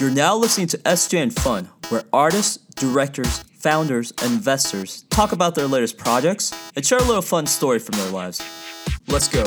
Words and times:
You're 0.00 0.10
now 0.10 0.36
listening 0.36 0.68
to 0.68 0.78
SJN 0.78 1.36
Fun, 1.40 1.68
where 1.88 2.04
artists, 2.12 2.58
directors, 2.76 3.40
founders, 3.58 4.12
and 4.22 4.32
investors 4.32 5.02
talk 5.10 5.32
about 5.32 5.56
their 5.56 5.66
latest 5.66 5.98
projects 5.98 6.54
and 6.76 6.86
share 6.86 6.98
a 6.98 7.02
little 7.02 7.20
fun 7.20 7.46
story 7.46 7.80
from 7.80 7.98
their 7.98 8.10
lives. 8.10 8.40
Let's 9.08 9.26
go. 9.26 9.42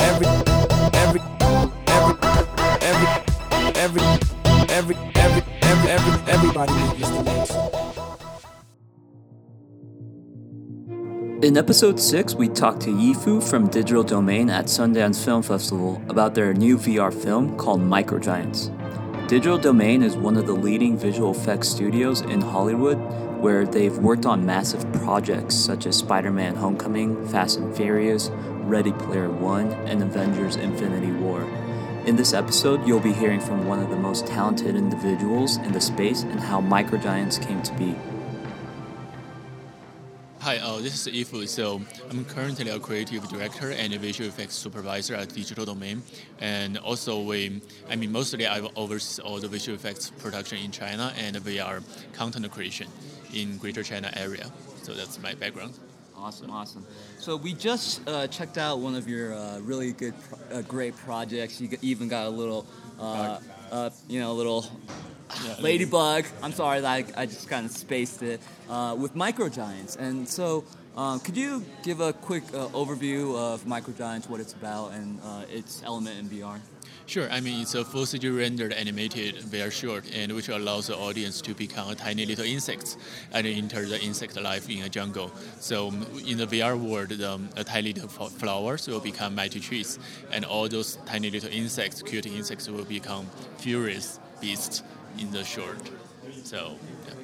Every, 0.00 0.26
every, 0.98 1.20
every, 1.86 2.18
every, 2.82 4.02
every, 4.70 4.96
every 4.96 5.17
everybody 6.58 6.98
needs 6.98 7.10
to 7.10 7.22
make 7.22 7.48
In 11.40 11.56
episode 11.56 12.00
6, 12.00 12.34
we 12.34 12.48
talked 12.48 12.82
to 12.82 12.90
Yifu 12.90 13.48
from 13.48 13.68
Digital 13.68 14.02
Domain 14.02 14.50
at 14.50 14.64
Sundance 14.64 15.24
Film 15.24 15.42
Festival 15.42 16.02
about 16.08 16.34
their 16.34 16.52
new 16.52 16.76
VR 16.76 17.14
film 17.14 17.56
called 17.56 17.80
Microgiants. 17.80 18.74
Digital 19.28 19.56
Domain 19.56 20.02
is 20.02 20.16
one 20.16 20.36
of 20.36 20.46
the 20.46 20.52
leading 20.52 20.98
visual 20.98 21.30
effects 21.30 21.68
studios 21.68 22.22
in 22.22 22.40
Hollywood 22.40 22.98
where 23.40 23.64
they've 23.64 23.96
worked 23.98 24.26
on 24.26 24.44
massive 24.44 24.92
projects 24.94 25.54
such 25.54 25.86
as 25.86 25.96
Spider 25.96 26.32
Man 26.32 26.56
Homecoming, 26.56 27.24
Fast 27.28 27.58
and 27.58 27.76
Furious, 27.76 28.30
Ready 28.66 28.92
Player 28.92 29.30
One, 29.30 29.70
and 29.86 30.02
Avengers 30.02 30.56
Infinity 30.56 31.12
War. 31.12 31.46
In 32.08 32.16
this 32.16 32.32
episode, 32.32 32.86
you'll 32.86 33.00
be 33.00 33.12
hearing 33.12 33.38
from 33.38 33.66
one 33.66 33.80
of 33.80 33.90
the 33.90 33.96
most 33.96 34.26
talented 34.26 34.74
individuals 34.74 35.58
in 35.58 35.72
the 35.72 35.80
space 35.82 36.22
and 36.22 36.40
how 36.40 36.58
Microgiants 36.58 37.38
came 37.38 37.62
to 37.62 37.74
be. 37.74 37.94
Hi, 40.40 40.56
uh, 40.56 40.78
this 40.78 41.06
is 41.06 41.14
Yifu. 41.14 41.46
So 41.46 41.82
I'm 42.08 42.24
currently 42.24 42.70
a 42.70 42.80
creative 42.80 43.28
director 43.28 43.72
and 43.72 43.92
a 43.92 43.98
visual 43.98 44.26
effects 44.26 44.54
supervisor 44.54 45.16
at 45.16 45.34
Digital 45.34 45.66
Domain, 45.66 46.00
and 46.40 46.78
also 46.78 47.20
we, 47.20 47.60
I 47.90 47.96
mean, 47.96 48.10
mostly 48.10 48.46
I 48.46 48.60
oversee 48.74 49.20
all 49.20 49.38
the 49.38 49.48
visual 49.48 49.76
effects 49.76 50.08
production 50.08 50.56
in 50.56 50.70
China 50.70 51.12
and 51.18 51.36
VR 51.36 51.82
content 52.14 52.50
creation 52.50 52.88
in 53.34 53.58
Greater 53.58 53.82
China 53.82 54.10
area. 54.16 54.50
So 54.82 54.94
that's 54.94 55.20
my 55.20 55.34
background. 55.34 55.74
Awesome, 56.20 56.50
awesome. 56.50 56.84
So 57.18 57.36
we 57.36 57.54
just 57.54 58.06
uh, 58.08 58.26
checked 58.26 58.58
out 58.58 58.80
one 58.80 58.94
of 58.96 59.08
your 59.08 59.34
uh, 59.34 59.60
really 59.60 59.92
good, 59.92 60.14
pro- 60.28 60.58
uh, 60.58 60.62
great 60.62 60.96
projects. 60.96 61.60
You 61.60 61.68
even 61.80 62.08
got 62.08 62.26
a 62.26 62.30
little, 62.30 62.66
uh, 62.98 63.38
uh, 63.70 63.90
you 64.08 64.18
know, 64.20 64.32
a 64.32 64.34
little 64.34 64.66
Yeah, 65.44 65.54
ladybug. 65.60 66.24
I'm 66.42 66.52
sorry 66.52 66.80
that 66.80 66.88
I, 67.16 67.22
I 67.22 67.26
just 67.26 67.48
kind 67.48 67.64
of 67.64 67.72
spaced 67.72 68.22
it 68.22 68.40
uh, 68.68 68.96
with 68.98 69.14
Microgiants. 69.14 69.96
And 69.96 70.28
so, 70.28 70.64
um, 70.96 71.20
could 71.20 71.36
you 71.36 71.64
give 71.84 72.00
a 72.00 72.12
quick 72.12 72.42
uh, 72.52 72.66
overview 72.68 73.36
of 73.36 73.64
Microgiants, 73.64 74.28
what 74.28 74.40
it's 74.40 74.54
about, 74.54 74.92
and 74.92 75.20
uh, 75.24 75.44
its 75.48 75.82
element 75.84 76.18
in 76.18 76.28
VR? 76.28 76.58
Sure. 77.08 77.26
I 77.30 77.40
mean, 77.40 77.62
it's 77.62 77.74
a 77.74 77.86
full 77.86 78.04
CG 78.04 78.28
rendered 78.28 78.70
animated 78.74 79.36
VR 79.36 79.72
short, 79.72 80.04
and 80.14 80.30
which 80.34 80.50
allows 80.50 80.88
the 80.88 80.96
audience 80.96 81.40
to 81.40 81.54
become 81.54 81.88
a 81.88 81.94
tiny 81.94 82.26
little 82.26 82.44
insects 82.44 82.98
and 83.32 83.46
enter 83.46 83.86
the 83.86 83.98
insect 83.98 84.38
life 84.38 84.68
in 84.68 84.82
a 84.82 84.90
jungle. 84.90 85.32
So 85.58 85.88
in 86.26 86.36
the 86.36 86.46
VR 86.46 86.78
world, 86.78 87.08
the, 87.08 87.32
um, 87.32 87.48
a 87.56 87.64
tiny 87.64 87.94
little 87.94 88.10
flowers 88.10 88.86
will 88.86 89.00
become 89.00 89.34
mighty 89.34 89.58
trees, 89.58 89.98
and 90.30 90.44
all 90.44 90.68
those 90.68 90.98
tiny 91.06 91.30
little 91.30 91.50
insects, 91.50 92.02
cute 92.02 92.26
insects, 92.26 92.68
will 92.68 92.84
become 92.84 93.26
furious 93.56 94.20
beasts 94.42 94.82
in 95.18 95.30
the 95.30 95.44
short. 95.44 95.90
So. 96.44 96.76
Yeah. 97.06 97.14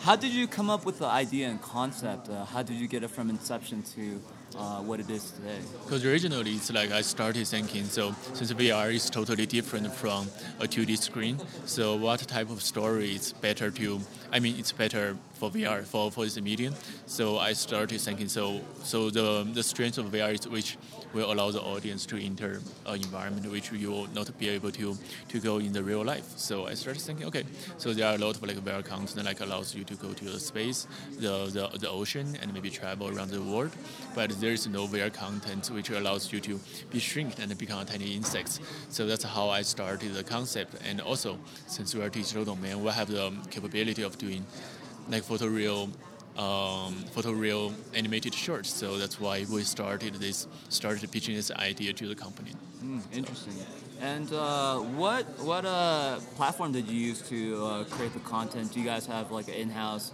How 0.00 0.16
did 0.16 0.32
you 0.32 0.48
come 0.48 0.70
up 0.70 0.86
with 0.86 1.00
the 1.00 1.06
idea 1.06 1.48
and 1.48 1.60
concept? 1.60 2.30
Uh, 2.30 2.46
how 2.46 2.62
did 2.62 2.76
you 2.76 2.88
get 2.88 3.02
it 3.02 3.10
from 3.10 3.28
inception 3.28 3.82
to 3.94 4.22
uh, 4.56 4.80
what 4.80 5.00
it 5.00 5.10
is 5.10 5.30
today? 5.32 5.58
Because 5.84 6.04
originally 6.04 6.52
it's 6.52 6.72
like 6.72 6.90
I 6.90 7.02
started 7.02 7.46
thinking, 7.46 7.84
so 7.84 8.14
since 8.32 8.52
VR 8.52 8.92
is 8.94 9.10
totally 9.10 9.46
different 9.46 9.92
from 9.94 10.28
a 10.60 10.64
2D 10.64 10.98
screen, 10.98 11.38
so 11.64 11.96
what 11.96 12.20
type 12.20 12.50
of 12.50 12.62
story 12.62 13.14
is 13.14 13.32
better 13.32 13.70
to, 13.70 14.00
I 14.32 14.40
mean, 14.40 14.56
it's 14.58 14.72
better 14.72 15.16
for 15.38 15.50
VR, 15.50 15.84
for, 15.84 16.10
for 16.10 16.24
this 16.24 16.40
medium. 16.40 16.74
So 17.06 17.38
I 17.38 17.52
started 17.52 18.00
thinking, 18.00 18.28
so 18.28 18.60
so 18.82 19.10
the, 19.10 19.48
the 19.52 19.62
strength 19.62 19.98
of 19.98 20.06
VR 20.06 20.34
is 20.34 20.48
which 20.48 20.76
will 21.14 21.32
allow 21.32 21.50
the 21.50 21.60
audience 21.60 22.04
to 22.06 22.22
enter 22.22 22.60
an 22.86 22.96
environment 22.96 23.50
which 23.50 23.72
you 23.72 23.90
will 23.90 24.06
not 24.08 24.36
be 24.38 24.48
able 24.48 24.70
to, 24.72 24.96
to 25.28 25.40
go 25.40 25.58
in 25.58 25.72
the 25.72 25.82
real 25.82 26.04
life. 26.04 26.26
So 26.36 26.66
I 26.66 26.74
started 26.74 27.00
thinking, 27.00 27.26
okay, 27.26 27.44
so 27.78 27.94
there 27.94 28.06
are 28.06 28.14
a 28.14 28.18
lot 28.18 28.36
of 28.36 28.42
like 28.42 28.56
VR 28.56 28.84
content 28.84 29.24
like 29.24 29.40
allows 29.40 29.74
you 29.74 29.84
to 29.84 29.94
go 29.94 30.12
to 30.12 30.24
the 30.24 30.38
space, 30.38 30.86
the, 31.18 31.46
the, 31.46 31.78
the 31.78 31.88
ocean, 31.88 32.36
and 32.42 32.52
maybe 32.52 32.70
travel 32.70 33.08
around 33.08 33.30
the 33.30 33.42
world. 33.42 33.70
But 34.14 34.30
there 34.40 34.52
is 34.52 34.66
no 34.68 34.86
VR 34.86 35.12
content 35.12 35.68
which 35.68 35.90
allows 35.90 36.32
you 36.32 36.40
to 36.40 36.60
be 36.90 36.98
shrinked 36.98 37.38
and 37.38 37.56
become 37.56 37.80
a 37.80 37.84
tiny 37.84 38.14
insects. 38.14 38.60
So 38.90 39.06
that's 39.06 39.24
how 39.24 39.48
I 39.48 39.62
started 39.62 40.14
the 40.14 40.24
concept. 40.24 40.74
And 40.86 41.00
also, 41.00 41.38
since 41.66 41.94
we 41.94 42.02
are 42.02 42.08
digital 42.08 42.44
domain, 42.44 42.82
we 42.82 42.90
have 42.90 43.08
the 43.08 43.32
capability 43.50 44.02
of 44.02 44.18
doing 44.18 44.44
like 45.08 45.24
photoreal 45.24 45.90
um, 46.38 46.94
photoreal 47.14 47.74
animated 47.94 48.32
shorts. 48.32 48.72
So 48.72 48.96
that's 48.96 49.20
why 49.20 49.44
we 49.50 49.62
started 49.64 50.14
this, 50.14 50.46
started 50.68 51.10
pitching 51.10 51.34
this 51.34 51.50
idea 51.50 51.92
to 51.92 52.06
the 52.06 52.14
company. 52.14 52.52
Mm, 52.82 53.02
interesting. 53.12 53.54
And 54.00 54.32
uh, 54.32 54.78
what 54.78 55.24
what 55.40 55.64
uh, 55.64 56.20
platform 56.36 56.70
did 56.72 56.86
you 56.86 56.98
use 57.08 57.20
to 57.22 57.66
uh, 57.66 57.84
create 57.84 58.12
the 58.12 58.20
content? 58.20 58.72
Do 58.72 58.78
you 58.78 58.86
guys 58.86 59.06
have 59.06 59.32
like 59.32 59.48
an 59.48 59.54
in-house 59.54 60.12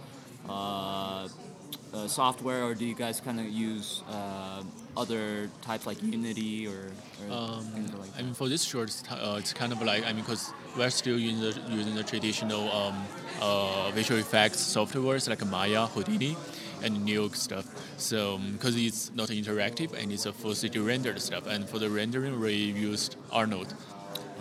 uh, 1.95 2.07
software, 2.07 2.63
or 2.63 2.73
do 2.75 2.85
you 2.85 2.95
guys 2.95 3.21
kind 3.21 3.39
of 3.39 3.47
use 3.47 4.03
uh, 4.09 4.63
other 4.97 5.49
types 5.61 5.85
like 5.85 6.01
Unity 6.03 6.67
or, 6.67 6.91
or 7.21 7.33
Um, 7.33 7.63
things 7.73 7.93
like 7.93 8.09
I 8.17 8.21
mean, 8.21 8.33
for 8.33 8.49
this 8.49 8.63
short, 8.63 8.89
it's, 8.89 9.03
uh, 9.09 9.37
it's 9.39 9.53
kind 9.53 9.71
of 9.71 9.81
like 9.81 10.05
I 10.05 10.11
mean, 10.13 10.23
because 10.23 10.53
we're 10.77 10.89
still 10.89 11.17
using 11.17 11.39
the 11.39 11.53
using 11.69 11.95
the 11.95 12.03
traditional 12.03 12.71
um, 12.71 12.95
uh, 13.41 13.91
visual 13.91 14.19
effects 14.19 14.57
softwares 14.57 15.29
like 15.29 15.45
Maya, 15.45 15.87
Houdini, 15.87 16.35
and 16.83 17.07
Nuke 17.07 17.35
stuff. 17.35 17.65
So 17.97 18.39
because 18.53 18.75
it's 18.75 19.11
not 19.13 19.29
interactive 19.29 19.93
and 19.93 20.11
it's 20.11 20.25
a 20.25 20.33
full 20.33 20.51
3D 20.51 20.85
rendered 20.85 21.21
stuff, 21.21 21.47
and 21.47 21.67
for 21.67 21.79
the 21.79 21.89
rendering 21.89 22.39
we 22.39 22.53
used 22.53 23.15
Arnold, 23.31 23.73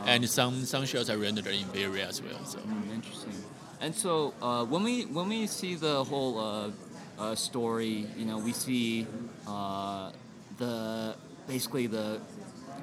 and 0.06 0.28
some 0.28 0.64
some 0.64 0.84
shots 0.86 1.08
are 1.08 1.18
rendered 1.18 1.46
in 1.46 1.66
V-Ray 1.66 2.02
as 2.02 2.20
well. 2.22 2.44
So. 2.44 2.58
Mm, 2.58 2.94
interesting. 2.94 3.32
And 3.80 3.94
so 3.94 4.32
uh, 4.40 4.64
when 4.64 4.82
we 4.82 5.04
when 5.04 5.28
we 5.28 5.46
see 5.46 5.74
the 5.74 6.04
whole 6.04 6.38
uh, 6.38 6.70
uh, 7.18 7.34
story, 7.34 8.06
you 8.16 8.24
know, 8.24 8.38
we 8.38 8.52
see 8.52 9.06
uh, 9.46 10.10
the 10.58 11.14
basically 11.46 11.86
the 11.86 12.20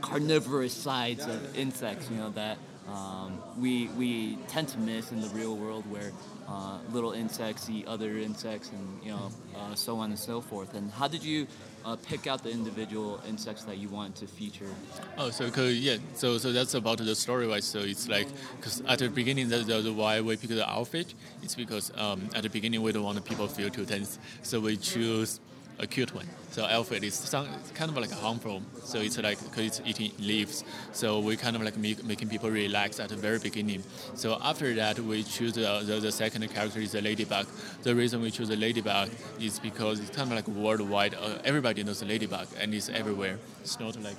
carnivorous 0.01 0.73
sides 0.73 1.25
of 1.25 1.57
insects. 1.57 2.09
You 2.09 2.17
know 2.17 2.29
that 2.31 2.57
um, 2.87 3.41
we 3.59 3.87
we 3.97 4.37
tend 4.47 4.67
to 4.69 4.79
miss 4.79 5.11
in 5.11 5.21
the 5.21 5.29
real 5.29 5.55
world, 5.55 5.89
where 5.89 6.11
uh, 6.47 6.79
little 6.91 7.11
insects 7.11 7.69
eat 7.69 7.87
other 7.87 8.17
insects, 8.17 8.71
and 8.71 9.03
you 9.03 9.11
know 9.11 9.31
uh, 9.55 9.75
so 9.75 9.97
on 9.97 10.09
and 10.09 10.19
so 10.19 10.41
forth. 10.41 10.73
And 10.73 10.91
how 10.91 11.07
did 11.07 11.23
you 11.23 11.47
uh, 11.85 11.95
pick 11.95 12.27
out 12.27 12.43
the 12.43 12.51
individual 12.51 13.21
insects 13.27 13.63
that 13.65 13.77
you 13.77 13.87
wanted 13.89 14.15
to 14.15 14.27
feature? 14.27 14.69
Oh, 15.17 15.29
so 15.29 15.45
yeah, 15.65 15.97
so 16.15 16.37
so 16.37 16.51
that's 16.51 16.73
about 16.73 16.97
the 16.97 17.15
story 17.15 17.47
wise. 17.47 17.65
So 17.65 17.79
it's 17.79 18.09
like 18.09 18.27
because 18.57 18.81
at 18.87 18.99
the 18.99 19.09
beginning, 19.09 19.49
the, 19.49 19.59
the, 19.59 19.81
the 19.81 19.93
why 19.93 20.21
we 20.21 20.35
pick 20.37 20.49
the 20.49 20.67
aphid, 20.67 21.13
it's 21.43 21.55
because 21.55 21.91
um, 21.95 22.29
at 22.33 22.43
the 22.43 22.49
beginning 22.49 22.81
we 22.81 22.91
don't 22.91 23.03
want 23.03 23.23
people 23.25 23.47
feel 23.47 23.69
too 23.69 23.85
tense, 23.85 24.17
so 24.41 24.59
we 24.59 24.77
choose 24.77 25.39
a 25.81 25.87
cute 25.87 26.13
one. 26.13 26.27
So 26.51 26.65
aphid 26.65 27.03
is 27.03 27.15
some, 27.15 27.47
kind 27.73 27.89
of 27.89 27.97
like 27.97 28.11
a 28.11 28.15
harmful. 28.15 28.61
So 28.83 28.99
it's 28.99 29.17
like 29.17 29.41
because 29.43 29.79
it's 29.79 29.81
eating 29.85 30.11
leaves. 30.19 30.63
So 30.91 31.19
we 31.19 31.35
kind 31.35 31.55
of 31.55 31.63
like 31.63 31.77
make, 31.77 32.03
making 32.03 32.29
people 32.29 32.49
relax 32.49 32.99
at 32.99 33.09
the 33.09 33.15
very 33.15 33.39
beginning. 33.39 33.83
So 34.15 34.37
after 34.41 34.73
that, 34.75 34.99
we 34.99 35.23
choose 35.23 35.53
the, 35.53 35.81
the, 35.83 35.99
the 35.99 36.11
second 36.11 36.47
character 36.49 36.79
is 36.79 36.91
the 36.91 37.01
ladybug. 37.01 37.47
The 37.83 37.95
reason 37.95 38.21
we 38.21 38.31
choose 38.31 38.49
the 38.49 38.57
ladybug 38.57 39.09
is 39.39 39.59
because 39.59 39.99
it's 39.99 40.15
kind 40.15 40.31
of 40.31 40.35
like 40.35 40.47
worldwide. 40.47 41.15
Uh, 41.15 41.39
everybody 41.43 41.83
knows 41.83 42.01
the 42.01 42.05
ladybug 42.05 42.47
and 42.59 42.73
it's 42.73 42.89
everywhere. 42.89 43.39
It's 43.61 43.79
not 43.79 43.95
like 44.01 44.17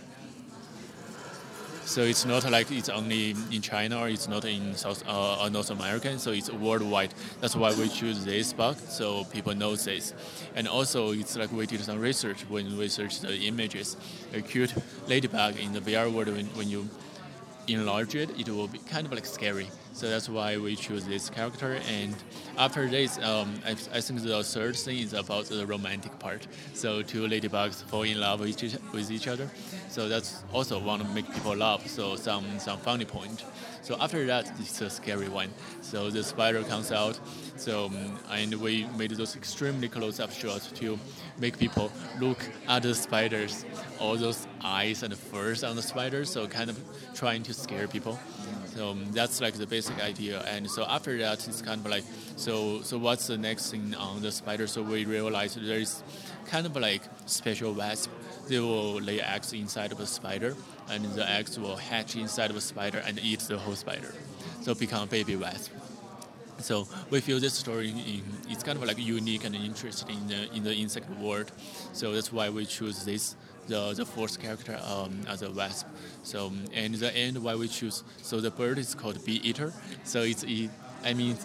so 1.84 2.02
it's 2.02 2.24
not 2.24 2.48
like 2.50 2.70
it's 2.70 2.88
only 2.88 3.34
in 3.50 3.60
China 3.60 4.00
or 4.00 4.08
it's 4.08 4.28
not 4.28 4.44
in 4.44 4.74
South 4.74 5.02
uh, 5.06 5.42
or 5.42 5.50
North 5.50 5.70
America. 5.70 6.18
So 6.18 6.30
it's 6.30 6.50
worldwide. 6.50 7.12
That's 7.40 7.56
why 7.56 7.74
we 7.74 7.88
choose 7.88 8.24
this 8.24 8.52
bug 8.52 8.76
so 8.76 9.24
people 9.24 9.54
know 9.54 9.76
this. 9.76 10.14
And 10.54 10.68
also 10.68 11.12
it's 11.12 11.36
like 11.36 11.52
we 11.52 11.66
did 11.66 11.80
some 11.80 11.98
research 11.98 12.42
when 12.48 12.76
we 12.78 12.88
searched 12.88 13.22
the 13.22 13.34
images. 13.46 13.96
A 14.32 14.40
cute 14.40 14.74
ladybug 15.08 15.58
in 15.58 15.72
the 15.72 15.80
VR 15.80 16.12
world 16.12 16.28
when, 16.28 16.46
when 16.46 16.68
you 16.68 16.88
enlarge 17.68 18.14
it, 18.14 18.30
it 18.38 18.48
will 18.48 18.68
be 18.68 18.78
kind 18.78 19.06
of 19.06 19.12
like 19.12 19.26
scary. 19.26 19.68
So 19.94 20.08
that's 20.08 20.28
why 20.28 20.56
we 20.56 20.74
choose 20.74 21.04
this 21.04 21.28
character. 21.28 21.78
And 21.88 22.14
after 22.56 22.88
this, 22.88 23.18
um, 23.18 23.54
I, 23.64 23.72
I 23.72 24.00
think 24.00 24.22
the 24.22 24.42
third 24.42 24.74
thing 24.74 24.98
is 24.98 25.12
about 25.12 25.46
the 25.46 25.66
romantic 25.66 26.18
part. 26.18 26.46
So 26.72 27.02
two 27.02 27.28
ladybugs 27.28 27.84
fall 27.84 28.02
in 28.02 28.18
love 28.18 28.40
with 28.40 28.62
each, 28.62 28.76
with 28.92 29.10
each 29.10 29.28
other. 29.28 29.48
So 29.88 30.08
that's 30.08 30.44
also 30.52 30.78
want 30.78 31.02
to 31.02 31.08
make 31.08 31.30
people 31.32 31.54
laugh. 31.54 31.86
So 31.86 32.16
some 32.16 32.44
some 32.58 32.78
funny 32.78 33.04
point. 33.04 33.44
So 33.82 33.96
after 34.00 34.24
that, 34.26 34.50
it's 34.60 34.80
a 34.80 34.88
scary 34.88 35.28
one. 35.28 35.50
So 35.82 36.08
the 36.08 36.22
spider 36.22 36.62
comes 36.64 36.90
out. 36.90 37.20
So 37.56 37.86
um, 37.86 38.18
and 38.30 38.54
we 38.54 38.86
made 38.96 39.10
those 39.10 39.36
extremely 39.36 39.88
close-up 39.88 40.32
shots 40.32 40.72
to 40.72 40.98
make 41.38 41.58
people 41.58 41.92
look 42.18 42.38
at 42.68 42.82
the 42.82 42.94
spiders, 42.94 43.64
all 43.98 44.16
those 44.16 44.46
eyes 44.62 45.02
and 45.02 45.14
furs 45.16 45.62
on 45.64 45.76
the 45.76 45.82
spiders. 45.82 46.30
So 46.30 46.46
kind 46.46 46.70
of 46.70 46.78
trying 47.14 47.42
to 47.42 47.52
scare 47.52 47.86
people. 47.86 48.18
So 48.82 48.88
um, 48.88 49.06
that's 49.12 49.40
like 49.40 49.54
the 49.54 49.66
basic 49.66 50.02
idea. 50.02 50.40
And 50.40 50.68
so 50.68 50.84
after 50.88 51.16
that, 51.18 51.46
it's 51.46 51.62
kind 51.62 51.78
of 51.84 51.88
like, 51.88 52.02
so 52.34 52.82
so 52.82 52.98
what's 52.98 53.28
the 53.28 53.38
next 53.38 53.70
thing 53.70 53.94
on 53.94 54.22
the 54.22 54.32
spider? 54.32 54.66
So 54.66 54.82
we 54.82 55.04
realized 55.04 55.54
there 55.64 55.78
is 55.78 56.02
kind 56.46 56.66
of 56.66 56.74
like 56.74 57.02
special 57.26 57.72
wasp. 57.74 58.10
They 58.48 58.58
will 58.58 59.00
lay 59.00 59.20
eggs 59.20 59.52
inside 59.52 59.92
of 59.92 60.00
a 60.00 60.06
spider, 60.06 60.56
and 60.90 61.04
the 61.14 61.24
eggs 61.30 61.60
will 61.60 61.76
hatch 61.76 62.16
inside 62.16 62.50
of 62.50 62.56
a 62.56 62.60
spider 62.60 62.98
and 63.06 63.20
eat 63.20 63.38
the 63.46 63.56
whole 63.56 63.76
spider. 63.76 64.12
So 64.62 64.74
become 64.74 65.06
baby 65.06 65.36
wasp. 65.36 65.70
So 66.58 66.86
we 67.10 67.20
feel 67.20 67.40
this 67.40 67.54
story 67.54 67.90
in, 67.90 68.22
it's 68.48 68.62
kind 68.62 68.78
of 68.78 68.84
like 68.84 68.98
unique 68.98 69.44
and 69.44 69.54
interesting 69.54 70.16
in 70.16 70.26
the 70.28 70.56
in 70.56 70.62
the 70.62 70.74
insect 70.74 71.10
world. 71.18 71.50
So 71.92 72.12
that's 72.12 72.32
why 72.32 72.50
we 72.50 72.66
choose 72.66 73.04
this 73.04 73.36
the, 73.68 73.92
the 73.94 74.04
fourth 74.04 74.40
character 74.40 74.78
um, 74.84 75.20
as 75.28 75.42
a 75.42 75.50
wasp. 75.50 75.86
So 76.22 76.52
and 76.72 76.94
the 76.94 77.14
end 77.16 77.42
why 77.42 77.54
we 77.54 77.68
choose 77.68 78.04
so 78.22 78.40
the 78.40 78.50
bird 78.50 78.78
is 78.78 78.94
called 78.94 79.24
bee 79.24 79.40
eater. 79.42 79.72
So 80.04 80.22
it's 80.22 80.44
it, 80.44 80.70
I 81.04 81.14
mean 81.14 81.36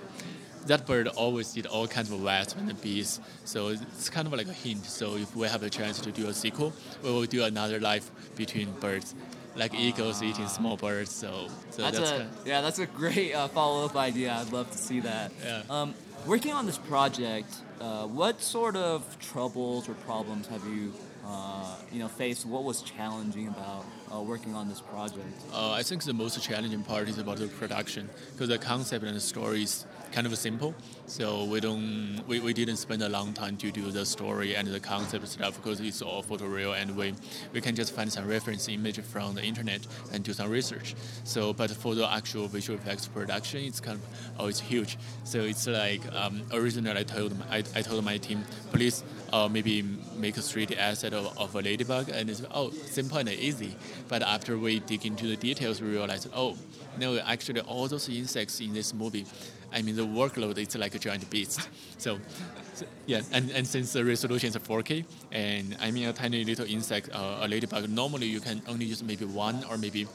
that 0.68 0.86
bird 0.86 1.07
always 1.07 1.57
eat 1.57 1.65
all 1.65 1.88
kinds 1.88 2.12
of 2.12 2.21
wasps 2.21 2.56
and 2.60 2.81
bees. 2.81 3.19
So 3.45 3.69
it's 3.69 4.10
kind 4.10 4.27
of 4.27 4.33
like 4.33 4.48
a 4.48 4.53
hint. 4.53 4.86
So 4.86 5.15
if 5.15 5.36
we 5.36 5.48
have 5.48 5.63
a 5.63 5.69
chance 5.69 6.00
to 6.01 6.12
do 6.12 6.27
a 6.27 6.33
sequel, 6.33 6.74
we 7.03 7.10
will 7.10 7.25
do 7.25 7.44
another 7.44 7.80
life 7.80 8.12
between 8.36 8.71
birds. 8.80 9.15
Like 9.57 9.74
eagles 9.74 10.21
eating 10.21 10.48
small 10.48 10.77
birds, 10.77 11.12
so, 11.12 11.48
so 11.71 11.81
that's, 11.81 11.98
that's, 11.98 12.12
a 12.12 12.18
kind 12.18 12.30
yeah, 12.45 12.62
that's 12.62 12.77
a 12.77 12.86
great 12.86 13.33
uh, 13.33 13.48
follow-up 13.48 13.95
idea. 13.95 14.31
I'd 14.33 14.54
love 14.54 14.69
to 14.71 14.77
see 14.77 15.00
that. 15.00 15.31
Yeah. 15.44 15.63
Um, 15.69 15.95
working 16.27 16.54
on 16.54 16.68
this 16.68 16.77
project, 16.77 17.54
uh, 17.81 18.06
what 18.06 18.42
sort 18.42 18.75
of 18.75 19.18
troubles 19.19 19.89
or 19.89 19.95
problems 19.95 20.48
have 20.48 20.63
you, 20.68 20.94
uh, 21.25 21.75
you 21.92 22.00
know, 22.00 22.07
faced? 22.07 22.45
What 22.45 22.63
was 22.65 22.83
challenging 22.83 23.48
about 23.48 23.83
uh, 24.13 24.21
working 24.21 24.56
on 24.56 24.68
this 24.68 24.81
project? 24.81 25.25
Uh, 25.54 25.71
I 25.71 25.83
think 25.83 26.04
the 26.04 26.13
most 26.13 26.42
challenging 26.42 26.83
part 26.83 27.09
is 27.09 27.18
about 27.18 27.38
the 27.38 27.48
production 27.48 28.09
because 28.31 28.50
the 28.50 28.57
concept 28.57 29.06
and 29.06 29.15
the 29.15 29.19
story 29.21 29.63
is 29.63 29.86
kind 30.12 30.27
of 30.27 30.38
simple. 30.38 30.74
So 31.06 31.45
we 31.45 31.59
don't 31.59 32.21
we, 32.27 32.39
we 32.39 32.54
didn't 32.54 32.77
spend 32.77 33.01
a 33.01 33.09
long 33.09 33.33
time 33.33 33.57
to 33.57 33.71
do 33.71 33.92
the 33.92 34.06
story 34.06 34.56
and 34.56 34.68
the 34.68 34.80
concept 34.80 35.27
stuff 35.27 35.56
because 35.56 35.80
it's 35.80 36.01
all 36.01 36.24
photoreal 36.24 36.80
and 36.80 36.95
we 36.95 37.13
we 37.54 37.62
can 37.62 37.75
just 37.75 37.94
find 37.94 38.12
some 38.12 38.27
reference 38.27 38.68
image 38.68 39.00
from 39.01 39.36
the 39.36 39.44
internet 39.44 39.86
and 40.12 40.24
do 40.24 40.33
some 40.33 40.50
research. 40.50 40.95
So 41.24 41.53
but 41.53 41.71
for 41.71 41.95
the 41.95 42.12
actual 42.12 42.48
visual 42.48 42.80
effects 42.80 43.07
production, 43.07 43.62
it's 43.62 43.80
kind 43.80 43.98
of 44.00 44.03
oh 44.39 44.48
it's 44.48 44.60
huge. 44.60 44.98
So 45.24 45.39
it's 45.42 45.68
like 45.68 46.01
um, 46.13 46.44
originally 46.51 47.00
I 47.00 47.03
told 47.03 47.38
my, 47.38 47.45
I, 47.57 47.63
I 47.75 47.81
told 47.81 48.03
my 48.03 48.18
team 48.18 48.44
please 48.71 49.03
uh, 49.31 49.48
maybe 49.48 49.83
make 50.15 50.38
a 50.38 50.42
3D 50.42 50.77
asset 50.77 51.13
of, 51.13 51.38
of 51.38 51.56
a 51.56 51.62
ladybug 51.62 52.10
and 52.10 52.30
it's 52.30 52.44
oh 52.51 52.71
simple 52.71 53.18
and 53.18 53.30
easy. 53.30 53.75
But 54.08 54.22
after 54.22 54.58
we 54.58 54.80
dig 54.80 55.06
into 55.06 55.28
the 55.28 55.36
details, 55.36 55.82
we 55.82 55.90
realized 55.90 56.30
oh 56.34 56.56
no 56.98 57.20
actually 57.20 57.62
all 57.62 57.88
those 57.88 58.10
insects 58.10 58.60
in 58.60 58.74
this 58.74 58.94
movie 58.94 59.26
I 59.72 59.82
mean, 59.82 59.96
the 59.96 60.06
workload 60.06 60.58
is 60.58 60.76
like 60.76 60.96
a 60.96 61.00
giant 61.00 61.30
beast. 61.30 61.68
So, 61.98 62.20
so 62.74 62.86
yeah, 63.06 63.22
and, 63.32 63.50
and 63.52 63.68
since 63.68 63.94
the 63.94 64.04
resolution 64.06 64.50
is 64.50 64.56
4K, 64.56 65.06
and 65.32 65.76
I 65.82 65.92
mean 65.92 66.08
a 66.08 66.14
tiny 66.14 66.44
little 66.44 66.66
insect, 66.66 67.10
uh, 67.14 67.40
a 67.42 67.48
ladybug, 67.48 67.90
normally 67.90 68.28
you 68.28 68.40
can 68.40 68.62
only 68.68 68.86
use 68.86 69.04
maybe 69.04 69.26
one 69.26 69.64
or 69.70 69.78
maybe 69.78 70.08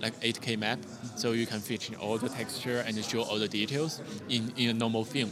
like 0.00 0.18
8K 0.20 0.58
map, 0.58 0.78
so 1.16 1.32
you 1.32 1.46
can 1.46 1.60
fit 1.60 1.90
in 1.90 1.94
all 1.96 2.16
the 2.18 2.28
texture 2.28 2.82
and 2.86 3.02
show 3.04 3.22
all 3.22 3.38
the 3.38 3.48
details 3.48 4.00
in, 4.28 4.52
in 4.56 4.70
a 4.70 4.72
normal 4.72 5.04
film. 5.04 5.30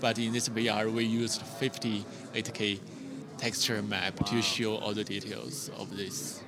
But 0.00 0.18
in 0.18 0.32
this 0.32 0.48
VR, 0.48 0.92
we 0.92 1.04
used 1.04 1.42
50 1.42 2.04
8K 2.34 2.78
texture 3.38 3.82
map 3.82 4.24
to 4.26 4.42
show 4.42 4.76
all 4.76 4.92
the 4.92 5.04
details 5.04 5.70
of 5.78 5.96
this 5.96 6.42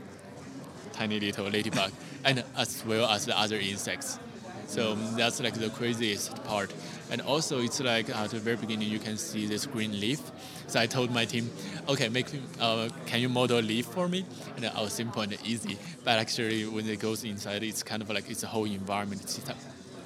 tiny 1.02 1.18
little 1.18 1.48
ladybug, 1.48 1.90
and 2.24 2.44
as 2.56 2.84
well 2.86 3.08
as 3.08 3.26
the 3.26 3.38
other 3.38 3.56
insects. 3.56 4.18
So 4.66 4.94
that's 5.18 5.40
like 5.40 5.54
the 5.54 5.68
craziest 5.70 6.42
part. 6.44 6.72
And 7.10 7.20
also, 7.20 7.60
it's 7.60 7.80
like 7.80 8.08
at 8.08 8.30
the 8.30 8.38
very 8.38 8.56
beginning, 8.56 8.88
you 8.88 8.98
can 8.98 9.16
see 9.18 9.46
this 9.46 9.66
green 9.66 10.00
leaf. 10.00 10.20
So 10.68 10.80
I 10.80 10.86
told 10.86 11.10
my 11.10 11.26
team, 11.26 11.50
okay, 11.88 12.08
make 12.08 12.28
uh, 12.60 12.88
can 13.06 13.20
you 13.20 13.28
model 13.28 13.58
a 13.58 13.66
leaf 13.72 13.86
for 13.86 14.08
me? 14.08 14.24
And 14.56 14.64
I 14.64 14.80
was 14.80 14.92
simple 14.92 15.20
and 15.22 15.36
easy. 15.44 15.76
But 16.04 16.18
actually, 16.20 16.66
when 16.66 16.88
it 16.88 17.00
goes 17.00 17.24
inside, 17.24 17.62
it's 17.64 17.82
kind 17.82 18.00
of 18.00 18.08
like 18.08 18.30
it's 18.30 18.44
a 18.44 18.46
whole 18.46 18.64
environment. 18.64 19.22
It's 19.22 19.40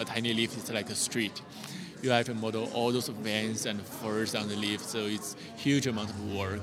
a, 0.01 0.05
tiny 0.05 0.33
leaf. 0.35 0.57
It's 0.57 0.73
like 0.73 0.91
a 0.91 0.95
street. 0.95 1.43
You 2.03 2.11
have 2.11 2.27
to 2.27 2.35
model 2.35 2.69
all 2.75 2.91
those 2.91 3.09
veins 3.09 3.67
and 3.67 3.81
furs 3.81 4.35
on 4.35 4.49
the 4.49 4.57
leaf. 4.57 4.81
So 4.81 5.01
it's 5.01 5.37
huge 5.57 5.87
amount 5.87 6.11
of 6.11 6.35
work. 6.35 6.63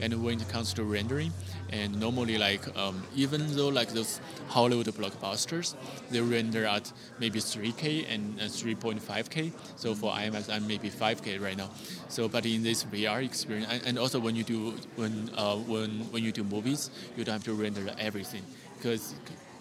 And 0.00 0.22
when 0.22 0.40
it 0.40 0.48
comes 0.48 0.72
to 0.74 0.84
rendering, 0.84 1.32
and 1.70 1.98
normally 1.98 2.38
like 2.38 2.64
um, 2.76 3.02
even 3.14 3.56
though 3.56 3.68
like 3.68 3.88
those 3.88 4.20
Hollywood 4.48 4.86
blockbusters, 4.86 5.74
they 6.10 6.20
render 6.20 6.66
at 6.66 6.92
maybe 7.18 7.40
3K 7.40 8.06
and 8.12 8.38
uh, 8.40 8.44
3.5K. 8.44 9.52
So 9.76 9.94
for 9.94 10.12
IMAX, 10.12 10.52
I'm 10.52 10.66
maybe 10.66 10.90
5K 10.90 11.40
right 11.40 11.56
now. 11.56 11.70
So 12.08 12.28
but 12.28 12.44
in 12.46 12.62
this 12.62 12.84
VR 12.84 13.24
experience, 13.24 13.68
and, 13.70 13.86
and 13.86 13.98
also 13.98 14.20
when 14.20 14.36
you 14.36 14.44
do 14.44 14.74
when 14.96 15.30
uh, 15.36 15.56
when 15.56 15.90
when 16.12 16.22
you 16.22 16.32
do 16.32 16.44
movies, 16.44 16.90
you 17.16 17.24
don't 17.24 17.32
have 17.32 17.44
to 17.44 17.54
render 17.54 17.82
everything 17.98 18.42
because 18.76 19.14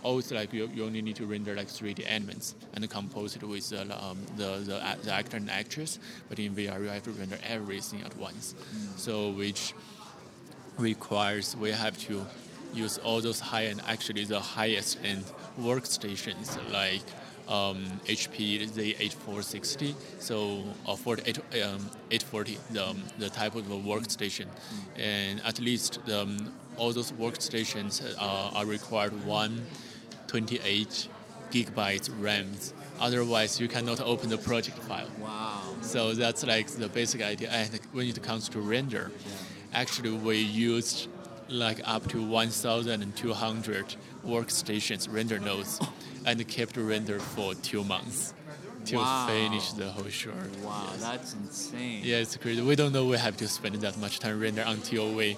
always 0.04 0.32
like 0.32 0.52
you, 0.54 0.70
you 0.74 0.84
only 0.84 1.02
need 1.02 1.16
to 1.16 1.26
render 1.26 1.56
like 1.56 1.68
3D 1.68 2.06
elements 2.08 2.56
and 2.74 2.90
compose 2.90 3.36
it 3.36 3.44
with 3.44 3.72
uh, 3.74 3.82
um, 3.96 4.18
the, 4.38 4.58
the, 4.60 4.98
the 5.04 5.12
actor 5.14 5.38
and 5.38 5.50
actress. 5.50 6.00
But 6.30 6.40
in 6.40 6.56
VR, 6.56 6.82
you 6.82 6.88
have 6.88 7.04
to 7.04 7.12
render 7.12 7.38
everything 7.48 8.02
at 8.02 8.16
once. 8.18 8.56
So 8.96 9.32
which 9.32 9.74
requires 10.78 11.56
we 11.56 11.72
have 11.72 11.98
to 12.08 12.26
use 12.74 12.98
all 13.00 13.22
those 13.22 13.40
high 13.40 13.66
end, 13.66 13.82
actually 13.88 14.26
the 14.26 14.40
highest 14.40 14.98
end 15.04 15.26
workstations 15.60 16.58
like 16.72 17.02
um, 17.48 17.84
HP 18.06 18.70
Z8460, 18.70 19.94
so 20.20 20.64
or 20.88 20.98
48, 20.98 21.38
um, 21.38 21.90
840, 22.10 22.58
the, 22.72 22.88
um, 22.88 23.04
the 23.20 23.30
type 23.30 23.56
of 23.56 23.68
the 23.68 23.76
workstation, 23.76 24.46
and 24.96 25.42
at 25.46 25.60
least 25.60 26.00
the, 26.06 26.22
um, 26.22 26.54
all 26.78 26.94
those 26.94 27.12
workstations 27.14 28.02
uh, 28.18 28.52
are 28.56 28.66
required 28.66 29.12
128 29.26 31.08
gigabytes 31.52 32.10
RAMs. 32.22 32.74
Otherwise, 33.00 33.60
you 33.60 33.68
cannot 33.68 34.00
open 34.00 34.30
the 34.30 34.38
project 34.38 34.78
file. 34.78 35.10
Wow. 35.20 35.62
So 35.82 36.14
that's 36.14 36.46
like 36.46 36.68
the 36.68 36.88
basic 36.88 37.22
idea. 37.22 37.50
And 37.50 37.80
when 37.92 38.08
it 38.08 38.22
comes 38.24 38.48
to 38.50 38.60
render, 38.60 39.12
actually 39.74 40.12
we 40.12 40.38
used 40.38 41.08
like 41.50 41.82
up 41.86 42.08
to 42.10 42.22
1,200 42.26 43.96
workstations 44.26 45.12
render 45.14 45.40
nodes 45.40 45.80
and 46.26 46.46
kept 46.48 46.78
render 46.78 47.20
for 47.20 47.54
two 47.56 47.84
months 47.84 48.34
to 48.86 48.96
Wow. 48.98 49.28
finish 49.28 49.72
the 49.74 49.90
whole 49.92 50.10
short. 50.10 50.36
Wow, 50.64 50.88
Yes. 50.92 51.02
that's 51.02 51.34
insane. 51.34 52.02
Yeah, 52.04 52.18
it's 52.18 52.36
crazy. 52.38 52.62
We 52.62 52.76
don't 52.76 52.94
know 52.94 53.06
we 53.06 53.18
have 53.18 53.38
to 53.38 53.48
spend 53.48 53.76
that 53.76 53.98
much 53.98 54.20
time 54.20 54.40
render 54.40 54.64
until 54.66 55.14
we 55.14 55.38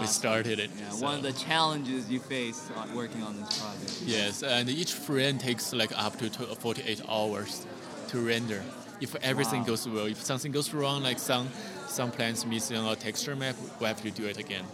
we 0.00 0.06
started 0.06 0.58
it. 0.60 0.70
Yeah, 0.78 0.90
so- 0.90 1.04
one 1.04 1.14
of 1.16 1.22
the 1.22 1.32
challenges 1.32 2.08
you 2.10 2.20
face 2.20 2.70
uh, 2.76 2.86
working 2.94 3.22
on 3.22 3.36
this 3.40 3.58
project. 3.60 4.02
Yes, 4.04 4.42
and 4.42 4.68
each 4.68 4.92
frame 4.92 5.38
takes 5.38 5.72
like 5.72 5.92
up 5.96 6.18
to 6.18 6.30
48 6.30 7.00
hours 7.08 7.66
to 8.08 8.20
render. 8.20 8.62
If 9.00 9.14
everything 9.16 9.60
Wow. 9.60 9.66
goes 9.68 9.88
well, 9.88 10.06
if 10.06 10.20
something 10.22 10.52
goes 10.52 10.72
wrong, 10.74 11.02
like 11.02 11.18
some 11.18 11.48
some 11.88 12.10
plants 12.10 12.44
missing 12.44 12.76
a 12.76 12.96
texture 12.96 13.34
map, 13.36 13.56
we 13.80 13.86
have 13.86 14.00
to 14.02 14.10
do 14.10 14.26
it 14.26 14.38
again 14.38 14.64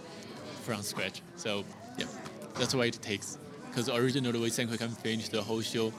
from 0.62 0.82
scratch. 0.82 1.22
So 1.36 1.64
yeah, 1.98 2.06
that's 2.58 2.74
why 2.74 2.86
it 2.86 2.98
takes. 3.02 3.38
Because 3.68 3.88
originally 3.88 4.38
we 4.38 4.50
think 4.50 4.70
we 4.70 4.76
can 4.78 4.90
finish 4.90 5.28
the 5.28 5.42
whole 5.42 5.60
show 5.60 5.92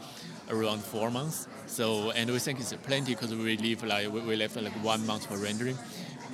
around 0.50 0.81
four 0.84 1.12
months. 1.12 1.48
So 1.67 2.12
and 2.12 2.29
we 2.29 2.39
think 2.39 2.60
it's 2.60 2.74
plenty 2.74 3.15
because 3.15 3.34
we 3.34 3.57
leave 3.57 3.84
like 3.84 4.12
we, 4.12 4.22
we 4.22 4.36
left 4.36 4.55
like 4.55 4.74
one 4.84 5.05
month 5.05 5.27
for 5.27 5.38
rendering. 5.38 5.77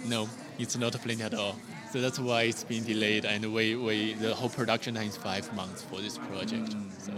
No, 0.05 0.29
it's 0.59 0.77
not 0.77 0.93
plenty 0.93 1.23
at 1.23 1.33
all. 1.33 1.55
So 1.91 1.99
that's 1.99 2.19
why 2.19 2.43
it's 2.43 2.63
been 2.63 2.85
delayed, 2.85 3.25
and 3.25 3.53
we, 3.53 3.75
we 3.75 4.13
the 4.13 4.33
whole 4.33 4.47
production 4.49 4.95
time 4.95 5.09
is 5.09 5.17
five 5.17 5.53
months 5.53 5.81
for 5.83 5.99
this 5.99 6.17
project. 6.17 6.73
So 6.99 7.11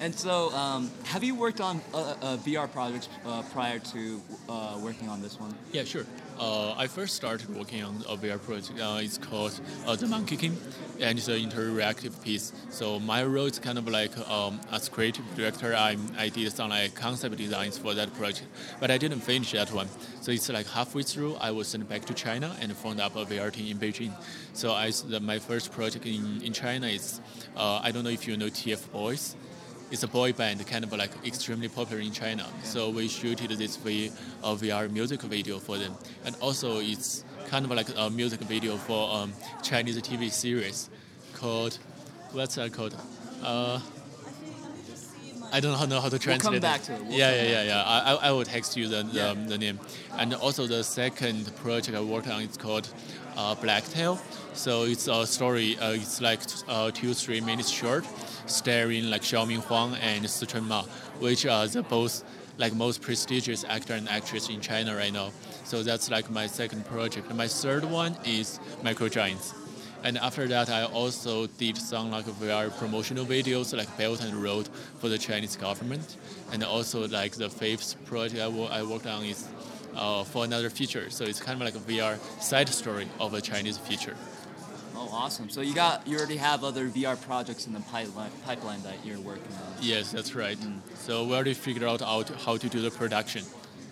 And 0.00 0.12
so, 0.14 0.50
um, 0.52 0.90
have 1.04 1.22
you 1.22 1.34
worked 1.36 1.60
on 1.60 1.80
uh, 1.94 1.98
uh, 1.98 2.36
VR 2.38 2.70
projects 2.72 3.08
uh, 3.24 3.42
prior 3.52 3.78
to 3.78 4.20
uh, 4.48 4.78
working 4.82 5.08
on 5.08 5.22
this 5.22 5.38
one? 5.38 5.54
yeah, 5.72 5.84
sure. 5.84 6.04
Uh, 6.40 6.74
I 6.74 6.86
first 6.86 7.16
started 7.16 7.54
working 7.54 7.84
on 7.84 7.96
a 8.08 8.16
VR 8.16 8.42
project. 8.42 8.80
Uh, 8.80 8.98
it's 9.02 9.18
called 9.18 9.60
uh, 9.86 9.94
The 9.94 10.06
Monkey 10.06 10.38
King, 10.38 10.56
and 10.98 11.18
it's 11.18 11.28
an 11.28 11.34
interactive 11.34 12.24
piece. 12.24 12.54
So 12.70 12.98
my 12.98 13.22
role 13.24 13.44
is 13.44 13.58
kind 13.58 13.76
of 13.76 13.86
like 13.86 14.16
um, 14.26 14.58
as 14.72 14.88
creative 14.88 15.24
director. 15.36 15.74
I 15.74 15.98
I 16.16 16.30
did 16.30 16.50
some 16.50 16.70
like 16.70 16.94
concept 16.94 17.36
designs 17.36 17.76
for 17.76 17.92
that 17.92 18.14
project, 18.14 18.48
but 18.80 18.90
I 18.90 18.96
didn't 18.96 19.20
finish 19.20 19.52
that 19.52 19.70
one. 19.70 19.88
So 20.22 20.32
it's 20.32 20.48
like 20.48 20.66
halfway 20.66 21.02
through, 21.02 21.34
I 21.34 21.50
was 21.50 21.68
sent 21.68 21.86
back 21.86 22.06
to 22.06 22.14
China 22.14 22.56
and 22.58 22.74
found 22.74 23.02
up 23.02 23.16
a 23.16 23.26
VR 23.26 23.52
team 23.52 23.70
in 23.72 23.76
Beijing. 23.76 24.12
So 24.54 24.72
I 24.72 24.92
my 25.20 25.38
first 25.38 25.72
project 25.72 26.06
in, 26.06 26.40
in 26.42 26.54
China 26.54 26.86
is 26.86 27.20
uh, 27.54 27.80
I 27.84 27.90
don't 27.92 28.02
know 28.02 28.16
if 28.18 28.26
you 28.26 28.38
know 28.38 28.46
TF 28.46 28.90
Boys 28.92 29.36
it's 29.90 30.02
a 30.02 30.08
boy 30.08 30.32
band, 30.32 30.66
kind 30.66 30.84
of 30.84 30.92
like 30.92 31.10
extremely 31.26 31.68
popular 31.68 32.00
in 32.00 32.12
China. 32.12 32.46
So 32.62 32.90
we 32.90 33.08
shooted 33.08 33.50
this 33.50 33.76
v, 33.76 34.10
a 34.42 34.54
VR 34.54 34.90
music 34.90 35.22
video 35.22 35.58
for 35.58 35.78
them, 35.78 35.94
and 36.24 36.36
also 36.40 36.78
it's 36.80 37.24
kind 37.48 37.64
of 37.64 37.70
like 37.72 37.88
a 37.96 38.08
music 38.10 38.40
video 38.40 38.76
for 38.76 39.10
um, 39.12 39.32
Chinese 39.62 40.00
TV 40.00 40.30
series 40.30 40.90
called 41.34 41.78
what's 42.32 42.54
that 42.56 42.72
called? 42.72 42.94
Uh, 43.42 43.80
I 45.52 45.58
don't 45.58 45.88
know 45.88 46.00
how 46.00 46.08
to 46.08 46.18
translate. 46.18 46.52
We'll 46.52 46.52
come 46.52 46.60
back 46.60 46.82
to 46.82 46.94
it. 46.94 47.02
We'll 47.04 47.18
yeah, 47.18 47.34
yeah, 47.34 47.50
yeah, 47.50 47.62
yeah. 47.64 47.82
I, 47.84 48.28
I 48.28 48.32
will 48.32 48.44
text 48.44 48.76
you 48.76 48.86
the, 48.86 49.02
the, 49.02 49.12
yeah. 49.12 49.34
the, 49.34 49.58
name. 49.58 49.80
And 50.16 50.32
also 50.34 50.66
the 50.66 50.84
second 50.84 51.54
project 51.56 51.96
I 51.96 52.00
worked 52.00 52.28
on 52.28 52.42
is 52.42 52.56
called 52.56 52.88
uh, 53.36 53.56
Blacktail. 53.56 54.20
So 54.52 54.84
it's 54.84 55.08
a 55.08 55.26
story. 55.26 55.76
Uh, 55.78 55.92
it's 55.92 56.20
like 56.20 56.40
uh, 56.68 56.92
two 56.92 57.14
three 57.14 57.40
minutes 57.40 57.68
short 57.68 58.04
starring 58.50 59.10
like 59.10 59.22
Xiaoming 59.22 59.62
Huang 59.64 59.94
and 59.96 60.24
Sichun 60.24 60.64
Ma, 60.66 60.82
which 61.18 61.46
are 61.46 61.66
the 61.66 61.82
both 61.82 62.24
like 62.58 62.74
most 62.74 63.00
prestigious 63.00 63.64
actor 63.64 63.94
and 63.94 64.08
actress 64.08 64.48
in 64.48 64.60
China 64.60 64.94
right 64.94 65.12
now. 65.12 65.30
So 65.64 65.82
that's 65.82 66.10
like 66.10 66.30
my 66.30 66.46
second 66.46 66.84
project. 66.86 67.32
My 67.34 67.48
third 67.48 67.84
one 67.84 68.16
is 68.24 68.60
Micro 68.82 69.08
Giants. 69.08 69.54
And 70.02 70.16
after 70.18 70.48
that, 70.48 70.70
I 70.70 70.84
also 70.84 71.46
did 71.46 71.76
some 71.76 72.10
like 72.10 72.24
VR 72.24 72.76
promotional 72.78 73.24
videos 73.24 73.76
like 73.76 73.94
Belt 73.98 74.22
and 74.22 74.34
Road 74.34 74.68
for 74.98 75.08
the 75.08 75.18
Chinese 75.18 75.56
government. 75.56 76.16
And 76.52 76.64
also 76.64 77.06
like 77.08 77.32
the 77.32 77.50
fifth 77.50 78.02
project 78.06 78.40
I, 78.40 78.46
I 78.46 78.82
worked 78.82 79.06
on 79.06 79.24
is 79.24 79.48
uh, 79.94 80.24
for 80.24 80.44
another 80.44 80.70
feature. 80.70 81.10
So 81.10 81.24
it's 81.24 81.40
kind 81.40 81.60
of 81.60 81.66
like 81.66 81.74
a 81.76 81.86
VR 81.86 82.18
side 82.40 82.68
story 82.68 83.08
of 83.18 83.34
a 83.34 83.40
Chinese 83.40 83.78
feature. 83.78 84.16
Awesome! 85.20 85.50
So 85.50 85.60
you 85.60 85.74
got 85.74 86.06
you 86.06 86.16
already 86.16 86.38
have 86.38 86.64
other 86.64 86.88
VR 86.88 87.20
projects 87.20 87.66
in 87.66 87.74
the 87.74 87.80
pipeline, 87.80 88.30
pipeline 88.46 88.82
that 88.84 89.04
you're 89.04 89.20
working 89.20 89.52
on. 89.52 89.74
Yes, 89.82 90.10
that's 90.10 90.34
right. 90.34 90.56
Mm. 90.56 90.78
So 90.94 91.26
we 91.26 91.34
already 91.34 91.52
figured 91.52 91.84
out 91.84 92.00
how 92.00 92.22
to, 92.22 92.34
how 92.38 92.56
to 92.56 92.68
do 92.70 92.80
the 92.80 92.90
production. 92.90 93.44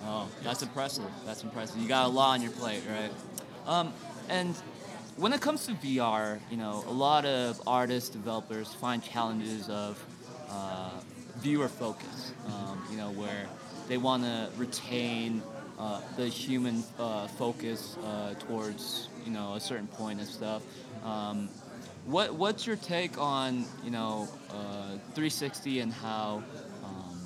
Oh, 0.04 0.26
that's 0.42 0.62
impressive. 0.62 1.04
That's 1.26 1.42
impressive. 1.42 1.82
You 1.82 1.86
got 1.86 2.06
a 2.06 2.08
lot 2.08 2.30
on 2.30 2.40
your 2.40 2.52
plate, 2.52 2.80
right? 2.88 3.10
Um, 3.66 3.92
and 4.30 4.54
when 5.18 5.34
it 5.34 5.42
comes 5.42 5.66
to 5.66 5.72
VR, 5.72 6.40
you 6.50 6.56
know, 6.56 6.82
a 6.86 6.92
lot 6.92 7.26
of 7.26 7.60
artists, 7.66 8.08
developers 8.08 8.72
find 8.72 9.04
challenges 9.04 9.68
of 9.68 10.02
uh, 10.48 10.92
viewer 11.40 11.68
focus. 11.68 12.32
Um, 12.46 12.82
you 12.90 12.96
know, 12.96 13.10
where 13.10 13.44
they 13.86 13.98
want 13.98 14.22
to 14.22 14.48
retain 14.56 15.42
uh, 15.78 16.00
the 16.16 16.26
human 16.26 16.82
uh, 16.98 17.28
focus 17.28 17.98
uh, 18.02 18.34
towards 18.34 19.08
you 19.24 19.30
know 19.30 19.54
a 19.54 19.60
certain 19.60 19.86
point 19.86 20.18
and 20.20 20.28
stuff. 20.28 20.62
Um, 21.04 21.48
what 22.06 22.34
what's 22.34 22.66
your 22.66 22.76
take 22.76 23.18
on 23.18 23.64
you 23.84 23.90
know 23.90 24.28
uh, 24.50 24.96
360 25.14 25.80
and 25.80 25.92
how 25.92 26.42
um, 26.84 27.20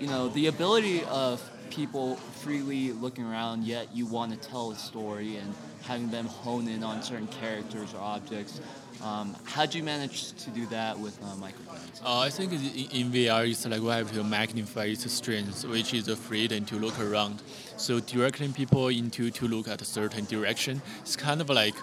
you 0.00 0.06
know 0.06 0.28
the 0.28 0.46
ability 0.46 1.04
of 1.04 1.42
people 1.68 2.16
freely 2.16 2.92
looking 2.92 3.24
around 3.24 3.64
yet 3.64 3.94
you 3.94 4.06
want 4.06 4.32
to 4.32 4.48
tell 4.48 4.70
a 4.70 4.76
story 4.76 5.36
and 5.36 5.54
having 5.82 6.08
them 6.10 6.26
hone 6.26 6.68
in 6.68 6.82
on 6.82 7.02
certain 7.02 7.26
characters 7.26 7.92
or 7.92 8.00
objects 8.00 8.60
um, 9.02 9.36
how 9.44 9.66
do 9.66 9.76
you 9.76 9.84
manage 9.84 10.32
to 10.44 10.50
do 10.50 10.66
that 10.66 10.98
with 10.98 11.20
uh, 11.22 11.26
Microgiants? 11.34 12.02
Uh, 12.02 12.20
I 12.20 12.30
think 12.30 12.52
in 12.52 13.10
VR, 13.10 13.48
it's 13.50 13.66
like 13.66 13.82
we 13.82 13.88
have 13.88 14.12
to 14.12 14.24
magnify 14.24 14.84
its 14.84 15.10
strength, 15.12 15.64
which 15.66 15.92
is 15.92 16.06
the 16.06 16.16
freedom 16.16 16.64
to 16.66 16.76
look 16.76 16.98
around. 16.98 17.42
So 17.76 18.00
directing 18.00 18.52
people 18.52 18.88
into 18.88 19.30
to 19.30 19.48
look 19.48 19.68
at 19.68 19.82
a 19.82 19.84
certain 19.84 20.24
direction, 20.24 20.80
it's 21.00 21.16
kind 21.16 21.40
of 21.40 21.50
like 21.50 21.74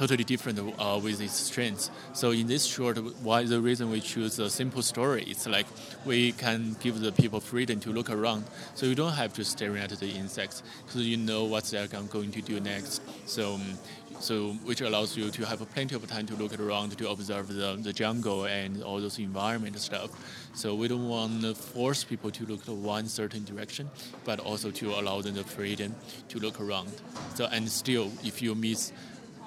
totally 0.00 0.24
different 0.24 0.58
uh, 0.58 0.98
with 1.02 1.20
its 1.20 1.34
strengths. 1.34 1.90
So 2.14 2.30
in 2.30 2.46
this 2.46 2.64
short, 2.64 2.96
why 3.22 3.44
the 3.44 3.60
reason 3.60 3.90
we 3.90 4.00
choose 4.00 4.38
a 4.38 4.48
simple 4.48 4.80
story? 4.80 5.24
It's 5.28 5.46
like 5.46 5.66
we 6.06 6.32
can 6.32 6.74
give 6.80 7.00
the 7.00 7.12
people 7.12 7.38
freedom 7.38 7.80
to 7.80 7.92
look 7.92 8.08
around. 8.08 8.44
So 8.74 8.86
you 8.86 8.94
don't 8.94 9.12
have 9.12 9.34
to 9.34 9.44
stare 9.44 9.76
at 9.76 9.90
the 9.90 10.08
insects 10.08 10.62
because 10.86 11.06
you 11.06 11.18
know 11.18 11.44
what 11.44 11.64
they're 11.64 11.86
going 11.86 12.30
to 12.32 12.40
do 12.40 12.58
next. 12.60 13.02
So 13.28 13.56
um, 13.56 13.78
so 14.20 14.52
which 14.64 14.80
allows 14.82 15.16
you 15.16 15.30
to 15.30 15.46
have 15.46 15.58
plenty 15.72 15.94
of 15.94 16.06
time 16.06 16.26
to 16.26 16.34
look 16.34 16.58
around 16.58 16.96
to 16.96 17.08
observe 17.08 17.48
the, 17.48 17.78
the 17.80 17.92
jungle 17.92 18.44
and 18.44 18.82
all 18.82 19.00
those 19.00 19.18
environment 19.18 19.78
stuff. 19.78 20.10
So 20.54 20.74
we 20.74 20.88
don't 20.88 21.08
want 21.08 21.42
to 21.42 21.54
force 21.54 22.04
people 22.04 22.30
to 22.32 22.44
look 22.44 22.64
to 22.66 22.72
one 22.72 23.06
certain 23.06 23.44
direction, 23.44 23.88
but 24.24 24.40
also 24.40 24.70
to 24.70 24.90
allow 24.90 25.22
them 25.22 25.34
the 25.34 25.44
freedom 25.44 25.94
to 26.28 26.38
look 26.38 26.60
around. 26.60 26.90
So 27.34 27.46
and 27.46 27.68
still, 27.70 28.12
if 28.22 28.42
you 28.42 28.54
miss, 28.54 28.92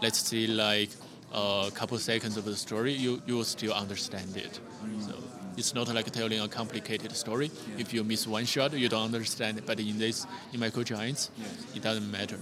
let's 0.03 0.19
say 0.19 0.45
like 0.47 0.89
a 1.33 1.71
couple 1.73 1.97
seconds 1.97 2.37
of 2.37 2.45
the 2.45 2.55
story, 2.55 2.93
you 2.93 3.21
you 3.25 3.35
will 3.37 3.49
still 3.57 3.73
understand 3.73 4.37
it. 4.37 4.59
Mm. 4.59 5.07
So 5.07 5.13
it's 5.57 5.73
not 5.73 5.87
like 5.93 6.11
telling 6.11 6.39
a 6.39 6.47
complicated 6.47 7.15
story. 7.15 7.47
Yeah. 7.47 7.81
If 7.83 7.93
you 7.93 8.03
miss 8.03 8.27
one 8.27 8.45
shot, 8.45 8.73
you 8.73 8.89
don't 8.89 9.05
understand. 9.05 9.57
It. 9.59 9.65
But 9.65 9.79
in 9.79 9.97
this, 9.97 10.27
in 10.51 10.59
Micro 10.59 10.83
Giants, 10.83 11.31
yes. 11.37 11.75
it 11.75 11.81
doesn't 11.81 12.09
matter. 12.11 12.39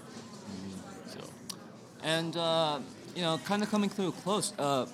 So 1.13 1.20
and 2.03 2.36
uh, 2.36 2.80
you 3.15 3.22
know, 3.22 3.39
kind 3.46 3.63
of 3.63 3.70
coming 3.70 3.91
a 3.98 4.12
close. 4.24 4.53
Uh, 4.58 4.86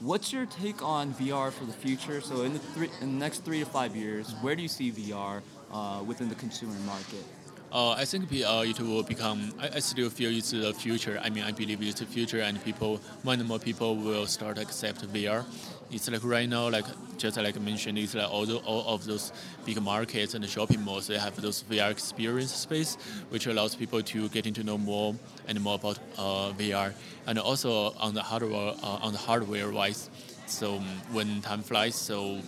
what's 0.00 0.32
your 0.32 0.46
take 0.46 0.82
on 0.82 1.14
VR 1.14 1.52
for 1.52 1.64
the 1.64 1.72
future? 1.72 2.20
So 2.20 2.42
in 2.42 2.52
the, 2.54 2.58
three, 2.58 2.90
in 3.00 3.12
the 3.14 3.20
next 3.24 3.44
three 3.44 3.60
to 3.60 3.66
five 3.66 3.96
years, 3.96 4.34
where 4.40 4.56
do 4.56 4.62
you 4.62 4.68
see 4.68 4.90
VR 4.90 5.42
uh, 5.72 6.02
within 6.06 6.28
the 6.28 6.34
consumer 6.34 6.78
market? 6.86 7.24
Uh, 7.70 7.90
I 7.90 8.04
think 8.06 8.30
VR 8.30 8.68
it 8.68 8.80
will 8.80 9.02
become. 9.02 9.52
I, 9.60 9.68
I, 9.76 9.78
still 9.80 10.08
feel 10.08 10.30
it's 10.30 10.52
the 10.52 10.72
future. 10.72 11.20
I 11.22 11.28
mean, 11.28 11.44
I 11.44 11.52
believe 11.52 11.82
it's 11.82 12.00
the 12.00 12.06
future, 12.06 12.40
and 12.40 12.62
people, 12.64 13.00
more 13.24 13.34
and 13.34 13.44
more 13.44 13.58
people 13.58 13.94
will 13.96 14.26
start 14.26 14.56
accept 14.56 15.02
VR 15.12 15.44
it's 15.90 16.10
like 16.10 16.24
right 16.24 16.48
now, 16.48 16.68
like 16.68 16.84
just 17.16 17.36
like 17.36 17.56
I 17.56 17.60
mentioned, 17.60 17.98
it's 17.98 18.14
like 18.14 18.30
all, 18.30 18.44
the, 18.44 18.56
all 18.58 18.94
of 18.94 19.04
those 19.04 19.32
big 19.64 19.80
markets 19.80 20.34
and 20.34 20.46
shopping 20.48 20.82
malls, 20.82 21.06
they 21.06 21.18
have 21.18 21.40
those 21.40 21.62
VR 21.64 21.90
experience 21.90 22.52
space, 22.52 22.96
which 23.30 23.46
allows 23.46 23.74
people 23.74 24.02
to 24.02 24.28
getting 24.28 24.52
to 24.54 24.62
know 24.62 24.76
more 24.76 25.14
and 25.46 25.60
more 25.60 25.76
about 25.76 25.98
uh, 26.18 26.52
VR, 26.52 26.92
and 27.26 27.38
also 27.38 27.94
on 27.98 28.14
the 28.14 28.22
hardware, 28.22 28.74
uh, 28.82 28.98
on 29.02 29.12
the 29.12 29.18
hardware 29.18 29.70
wise. 29.70 30.10
So 30.46 30.76
um, 30.76 30.84
when 31.12 31.42
time 31.42 31.62
flies, 31.62 31.94
so 31.94 32.40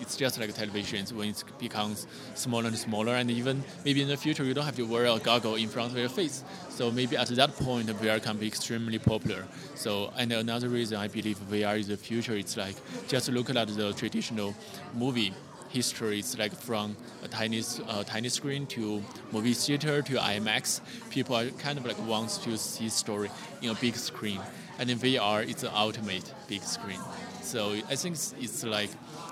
it's 0.00 0.16
just 0.16 0.38
like 0.38 0.50
televisions 0.54 1.12
when 1.12 1.28
it 1.30 1.44
becomes 1.58 2.06
smaller 2.34 2.68
and 2.68 2.76
smaller 2.76 3.14
and 3.14 3.30
even 3.30 3.62
maybe 3.84 4.02
in 4.02 4.08
the 4.08 4.16
future 4.16 4.44
you 4.44 4.54
don't 4.54 4.64
have 4.64 4.76
to 4.76 4.84
wear 4.84 5.06
a 5.06 5.18
goggle 5.18 5.56
in 5.56 5.68
front 5.68 5.92
of 5.92 5.98
your 5.98 6.08
face. 6.08 6.44
So 6.68 6.90
maybe 6.90 7.16
at 7.16 7.28
that 7.28 7.56
point 7.56 7.88
vr 7.88 8.22
can 8.22 8.36
be 8.36 8.46
extremely 8.46 8.98
popular. 8.98 9.44
So 9.74 10.12
and 10.16 10.32
another 10.32 10.68
reason 10.68 10.98
i 10.98 11.08
believe 11.08 11.38
vr 11.50 11.78
is 11.78 11.88
the 11.88 11.96
future 11.96 12.36
it's 12.36 12.56
like 12.56 12.76
just 13.08 13.28
look 13.28 13.50
at 13.50 13.68
the 13.68 13.92
traditional 13.92 14.54
movie 14.94 15.32
history. 15.70 16.18
It's 16.18 16.36
like 16.36 16.52
from 16.52 16.96
a 17.22 17.28
tiny 17.28 17.62
uh, 17.88 18.02
tiny 18.04 18.28
screen 18.28 18.66
to 18.68 19.02
movie 19.32 19.54
theater 19.54 20.02
to 20.02 20.14
imax 20.14 20.80
people 21.10 21.36
are 21.36 21.48
kind 21.50 21.78
of 21.78 21.86
like 21.86 21.98
wants 22.06 22.38
to 22.38 22.58
see 22.58 22.88
story 22.88 23.30
in 23.62 23.70
a 23.70 23.74
big 23.74 23.96
screen. 23.96 24.40
And 24.78 24.90
in 24.90 24.98
vr 24.98 25.48
it's 25.48 25.62
the 25.62 25.74
ultimate 25.74 26.34
big 26.48 26.62
screen 26.62 27.00
so 27.42 27.72
i 27.88 27.96
think 27.96 28.14
it's, 28.14 28.34
it's 28.38 28.64
like 28.64 28.90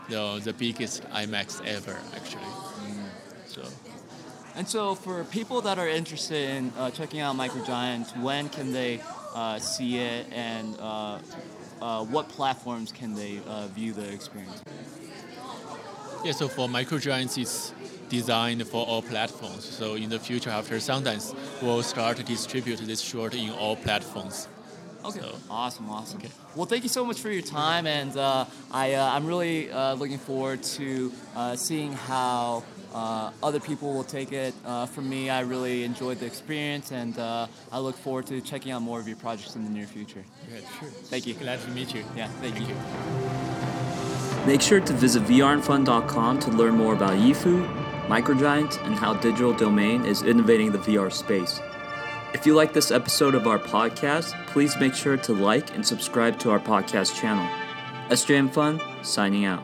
the, 0.09 0.41
the 0.43 0.53
biggest 0.53 1.03
IMAX 1.11 1.65
ever, 1.65 1.97
actually. 2.15 2.43
Mm. 2.43 3.05
So. 3.47 3.63
And 4.57 4.69
so, 4.69 4.95
for 4.95 5.25
people 5.25 5.61
that 5.63 5.79
are 5.79 5.89
interested 5.89 6.51
in 6.51 6.73
uh, 6.79 6.91
checking 6.91 7.21
out 7.21 7.37
Micro 7.37 7.65
Giants, 7.65 8.15
when 8.17 8.49
can 8.49 8.73
they 8.73 9.01
uh, 9.35 9.59
see 9.59 9.99
it, 9.99 10.27
and 10.33 10.77
uh, 10.81 11.19
uh 11.81 12.05
what 12.05 12.29
platforms 12.29 12.91
can 12.91 13.15
they 13.15 13.41
uh, 13.47 13.69
view 13.69 13.93
the 13.93 14.11
experience? 14.13 14.63
Yeah, 16.25 16.33
so 16.33 16.49
for 16.49 16.69
Micro 16.69 16.99
Giants, 16.99 17.39
it's 17.39 17.73
designed 18.09 18.67
for 18.67 18.85
all 18.85 19.03
platforms. 19.03 19.65
So 19.65 19.95
in 19.95 20.09
the 20.09 20.19
future, 20.19 20.51
after 20.51 20.77
Sundance, 20.77 21.37
we'll 21.63 21.83
start 21.83 22.17
to 22.17 22.25
distribute 22.25 22.79
this 22.79 23.01
short 23.01 23.35
in 23.35 23.51
all 23.51 23.77
platforms. 23.77 24.49
Okay. 25.05 25.21
So. 25.21 25.35
Awesome, 25.51 25.89
awesome. 25.91 26.19
Okay. 26.19 26.31
Well, 26.55 26.67
thank 26.67 26.83
you 26.83 26.89
so 26.89 27.05
much 27.05 27.21
for 27.21 27.31
your 27.31 27.43
time, 27.43 27.87
and 27.87 28.17
uh, 28.17 28.45
I, 28.71 28.95
uh, 28.95 29.11
I'm 29.11 29.27
really 29.27 29.71
uh, 29.71 29.95
looking 29.95 30.19
forward 30.19 30.63
to 30.63 31.13
uh, 31.37 31.57
seeing 31.57 31.93
how 31.93 32.65
uh, 32.93 33.31
other 33.43 33.61
people 33.61 33.93
will 33.95 34.05
take 34.05 34.33
it. 34.33 34.55
Uh, 34.65 34.87
for 34.87 35.03
me, 35.03 35.31
I 35.31 35.41
really 35.41 35.85
enjoyed 35.85 36.19
the 36.19 36.27
experience, 36.27 36.91
and 36.91 37.19
I 37.19 37.79
look 37.79 37.97
forward 37.97 38.27
to 38.27 38.41
checking 38.41 38.73
out 38.73 38.83
more 38.83 38.99
of 39.01 39.07
your 39.07 39.17
projects 39.17 39.57
in 39.57 39.65
the 39.65 39.71
near 39.71 39.87
future. 39.87 40.25
Yeah, 40.51 40.61
sure. 40.79 40.89
Thank 40.89 41.27
you. 41.27 41.35
Glad 41.35 41.61
to 41.61 41.71
meet 41.71 41.95
you. 41.95 42.05
Yeah, 42.17 42.29
thank, 42.41 42.55
thank 42.55 42.69
you. 42.69 42.75
you. 42.75 44.47
Make 44.47 44.63
sure 44.63 44.81
to 44.81 44.93
visit 44.93 45.25
vrandfun.com 45.25 46.39
to 46.41 46.51
learn 46.51 46.75
more 46.75 46.95
about 46.95 47.19
Yifu 47.19 47.89
Microgiant, 48.09 48.83
and 48.87 48.95
how 48.95 49.13
Digital 49.13 49.53
Domain 49.53 50.07
is 50.07 50.23
innovating 50.23 50.73
the 50.73 50.79
VR 50.79 51.13
space. 51.13 51.61
If 52.35 52.45
you 52.45 52.55
like 52.55 52.75
this 52.75 52.91
episode 52.91 53.35
of 53.35 53.47
our 53.47 53.59
podcast, 53.59 54.35
please 54.49 54.77
make 54.79 54.95
sure 54.95 55.17
to 55.17 55.33
like 55.33 55.75
and 55.75 55.87
subscribe 55.87 56.39
to 56.41 56.51
our 56.51 56.61
podcast 56.61 57.19
channel. 57.19 57.49
SJM 58.11 58.53
Fun, 58.53 58.81
signing 59.03 59.47
out. 59.47 59.63